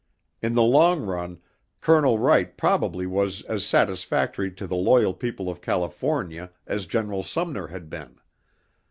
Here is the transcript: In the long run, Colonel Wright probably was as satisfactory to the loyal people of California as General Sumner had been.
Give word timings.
In 0.41 0.55
the 0.55 0.63
long 0.63 1.01
run, 1.05 1.41
Colonel 1.79 2.17
Wright 2.17 2.57
probably 2.57 3.05
was 3.05 3.43
as 3.43 3.63
satisfactory 3.63 4.49
to 4.55 4.65
the 4.65 4.75
loyal 4.75 5.13
people 5.13 5.47
of 5.47 5.61
California 5.61 6.49
as 6.65 6.87
General 6.87 7.21
Sumner 7.21 7.67
had 7.67 7.87
been. 7.87 8.19